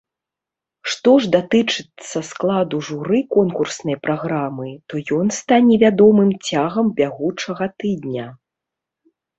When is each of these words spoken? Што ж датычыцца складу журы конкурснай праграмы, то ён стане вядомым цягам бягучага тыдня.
Што 0.93 1.11
ж 1.25 1.29
датычыцца 1.35 2.17
складу 2.31 2.81
журы 2.89 3.19
конкурснай 3.37 3.97
праграмы, 4.09 4.69
то 4.89 4.93
ён 5.21 5.27
стане 5.45 5.75
вядомым 5.89 6.29
цягам 6.47 6.87
бягучага 7.03 7.65
тыдня. 7.79 8.27